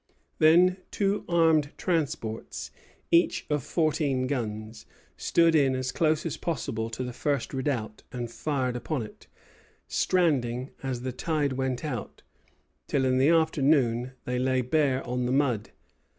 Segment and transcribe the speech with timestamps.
[0.39, 2.71] Then two armed transports,
[3.11, 8.31] each of fourteen guns, stood in as close as possible to the first redoubt and
[8.31, 9.27] fired upon it,
[9.87, 12.23] stranding as the tide went out,
[12.87, 15.69] till in the afternoon they lay bare upon the mud.